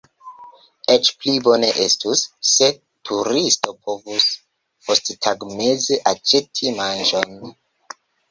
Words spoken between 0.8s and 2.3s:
Eĉ pli bone estus,